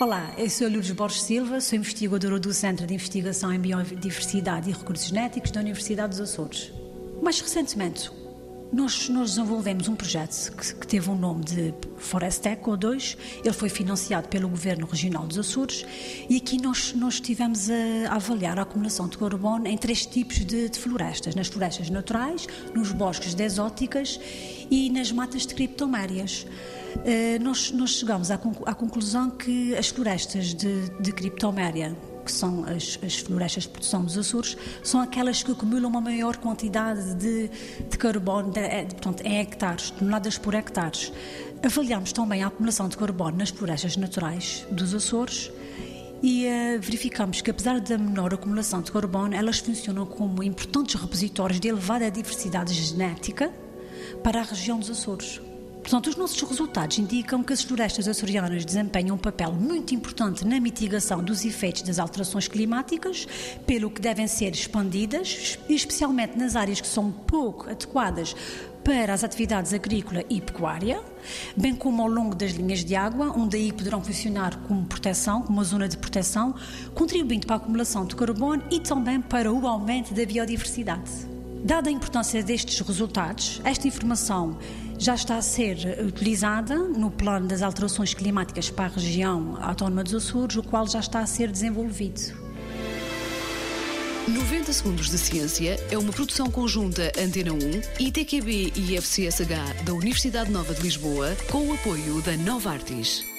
[0.00, 4.70] Olá, eu sou a Lourdes Borges Silva, sou investigadora do Centro de Investigação em Biodiversidade
[4.70, 6.72] e Recursos Genéticos da Universidade dos Açores.
[7.22, 8.10] Mais recentemente,
[8.72, 13.16] nós, nós desenvolvemos um projeto que, que, teve o um nome de Forest Eco 2.
[13.44, 15.84] Ele foi financiado pelo Governo Regional dos Açores
[16.28, 20.68] e aqui nós, nós estivemos a, avaliar a acumulação de carbono em três tipos de,
[20.68, 24.20] de florestas: nas florestas naturais, nos bosques de exóticas
[24.70, 26.46] e nas matas de criptomérias.
[27.04, 32.64] Eh, nós, nós chegamos à, à, conclusão que as florestas de, de criptoméria, que são
[32.64, 37.50] as, as, florestas de produção dos Açores, são aquelas que acumulam uma maior quantidade de,
[37.88, 41.12] de carbono de, de, portanto, em hectares, toneladas por hectares.
[41.62, 45.50] Avaliamos também a acumulação de carbono nas florestas naturais dos Açores
[46.22, 51.58] e uh, verificamos que, apesar da menor acumulação de carbono, elas funcionam como importantes repositórios
[51.58, 53.52] de elevada diversidade genética
[54.22, 55.40] para a região dos Açores.
[55.90, 60.60] Portanto, os nossos resultados indicam que as florestas açorianas desempenham um papel muito importante na
[60.60, 63.26] mitigação dos efeitos das alterações climáticas,
[63.66, 68.36] pelo que devem ser expandidas, especialmente nas áreas que são pouco adequadas
[68.84, 71.02] para as atividades agrícola e pecuária,
[71.56, 75.58] bem como ao longo das linhas de água, onde aí poderão funcionar como proteção, como
[75.58, 76.54] uma zona de proteção,
[76.94, 81.39] contribuindo para a acumulação de carbono e também para o aumento da biodiversidade.
[81.62, 84.58] Dada a importância destes resultados, esta informação
[84.98, 90.14] já está a ser utilizada no plano das alterações climáticas para a região autónoma dos
[90.14, 92.34] Açores, o qual já está a ser desenvolvido.
[94.26, 97.58] 90 Segundos de Ciência é uma produção conjunta Antena 1,
[98.06, 103.29] ITQB e FCSH da Universidade Nova de Lisboa, com o apoio da Nova Artis.